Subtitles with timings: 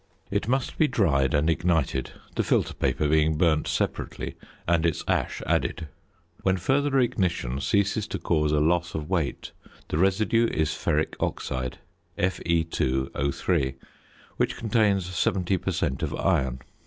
[0.31, 4.35] It must be dried and ignited, the filter paper being burnt separately
[4.67, 5.89] and its ash added.
[6.41, 9.51] When further ignition ceases to cause a loss of weight,
[9.89, 11.77] the residue is ferric oxide
[12.17, 13.75] (Fe_O_),
[14.37, 16.01] which contains 70 per cent.
[16.01, 16.61] of iron.